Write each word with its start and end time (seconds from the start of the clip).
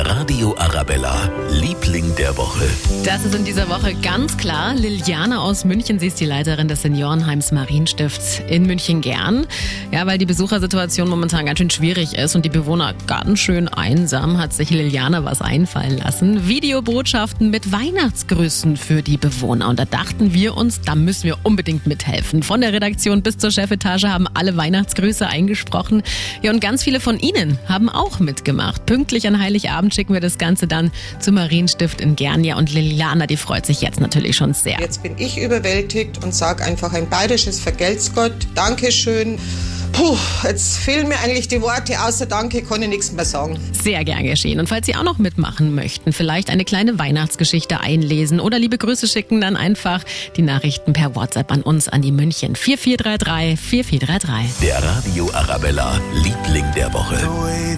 Der 0.00 0.16
Radio 0.16 0.56
Arabella, 0.56 1.30
Liebling 1.50 2.16
der 2.16 2.34
Woche. 2.38 2.66
Das 3.04 3.22
ist 3.22 3.34
in 3.34 3.44
dieser 3.44 3.68
Woche 3.68 3.94
ganz 4.00 4.38
klar 4.38 4.74
Liliana 4.74 5.40
aus 5.42 5.66
München. 5.66 5.98
Sie 5.98 6.06
ist 6.06 6.18
die 6.20 6.24
Leiterin 6.24 6.68
des 6.68 6.80
Seniorenheims 6.80 7.52
Marienstifts 7.52 8.40
in 8.48 8.64
München-Gern. 8.64 9.46
Ja, 9.92 10.06
weil 10.06 10.16
die 10.16 10.24
Besuchersituation 10.24 11.06
momentan 11.06 11.44
ganz 11.44 11.58
schön 11.58 11.68
schwierig 11.68 12.14
ist 12.14 12.34
und 12.34 12.46
die 12.46 12.48
Bewohner 12.48 12.94
ganz 13.06 13.40
schön 13.40 13.68
einsam, 13.68 14.38
hat 14.38 14.54
sich 14.54 14.70
Liliana 14.70 15.22
was 15.26 15.42
einfallen 15.42 15.98
lassen. 15.98 16.48
Videobotschaften 16.48 17.50
mit 17.50 17.70
Weihnachtsgrüßen 17.70 18.78
für 18.78 19.02
die 19.02 19.18
Bewohner. 19.18 19.68
Und 19.68 19.78
da 19.78 19.84
dachten 19.84 20.32
wir 20.32 20.56
uns, 20.56 20.80
da 20.80 20.94
müssen 20.94 21.24
wir 21.24 21.36
unbedingt 21.42 21.86
mithelfen. 21.86 22.42
Von 22.42 22.62
der 22.62 22.72
Redaktion 22.72 23.20
bis 23.20 23.36
zur 23.36 23.50
Chefetage 23.50 24.08
haben 24.08 24.26
alle 24.32 24.56
Weihnachtsgrüße 24.56 25.26
eingesprochen. 25.26 26.02
Ja, 26.40 26.52
und 26.52 26.60
ganz 26.60 26.84
viele 26.84 27.00
von 27.00 27.18
Ihnen 27.18 27.58
haben 27.68 27.90
auch 27.90 28.18
mitgemacht. 28.18 28.86
Pünktlich 28.86 29.26
an 29.26 29.38
Heiligabend 29.38 29.89
schicken 29.90 30.12
wir 30.12 30.20
das 30.20 30.38
Ganze 30.38 30.66
dann 30.66 30.90
zum 31.18 31.34
Marienstift 31.34 32.00
in 32.00 32.16
Gernia 32.16 32.56
und 32.56 32.72
Liliana, 32.72 33.26
die 33.26 33.36
freut 33.36 33.66
sich 33.66 33.80
jetzt 33.80 34.00
natürlich 34.00 34.36
schon 34.36 34.54
sehr. 34.54 34.78
Jetzt 34.80 35.02
bin 35.02 35.14
ich 35.18 35.40
überwältigt 35.40 36.22
und 36.22 36.34
sage 36.34 36.64
einfach 36.64 36.92
ein 36.92 37.08
bayerisches 37.08 37.60
Vergelt's 37.60 38.14
Gott. 38.14 38.34
Dankeschön. 38.54 39.38
Puh, 39.92 40.16
jetzt 40.44 40.78
fehlen 40.78 41.08
mir 41.08 41.18
eigentlich 41.20 41.48
die 41.48 41.60
Worte. 41.60 42.00
Außer 42.00 42.26
Danke 42.26 42.62
kann 42.62 42.82
ich 42.82 42.88
nichts 42.88 43.12
mehr 43.12 43.24
sagen. 43.24 43.58
Sehr 43.82 44.04
gern 44.04 44.24
geschehen. 44.24 44.60
Und 44.60 44.68
falls 44.68 44.86
Sie 44.86 44.94
auch 44.94 45.02
noch 45.02 45.18
mitmachen 45.18 45.74
möchten, 45.74 46.12
vielleicht 46.12 46.48
eine 46.50 46.64
kleine 46.64 46.98
Weihnachtsgeschichte 46.98 47.80
einlesen 47.80 48.40
oder 48.40 48.58
liebe 48.58 48.78
Grüße 48.78 49.08
schicken, 49.08 49.40
dann 49.40 49.56
einfach 49.56 50.04
die 50.36 50.42
Nachrichten 50.42 50.92
per 50.92 51.14
WhatsApp 51.14 51.50
an 51.52 51.62
uns 51.62 51.88
an 51.88 52.02
die 52.02 52.12
München 52.12 52.56
4433 52.56 53.60
4433. 53.60 54.68
Der 54.68 54.82
Radio 54.82 55.30
Arabella, 55.32 56.00
Liebling 56.14 56.66
der 56.74 56.92
Woche. 56.92 57.60